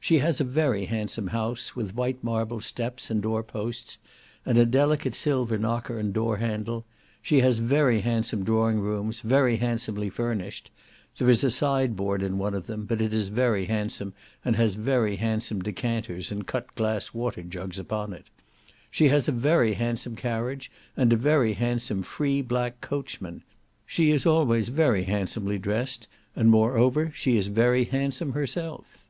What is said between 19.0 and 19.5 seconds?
has a